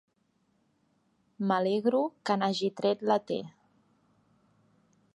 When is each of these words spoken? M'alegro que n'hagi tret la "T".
M'alegro 1.51 2.01
que 2.31 2.39
n'hagi 2.41 2.73
tret 2.81 3.07
la 3.13 3.19
"T". 3.29 3.41